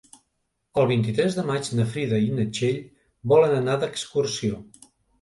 [0.83, 2.83] El vint-i-tres de maig na Frida i na Txell
[3.37, 4.63] volen anar d'excursió.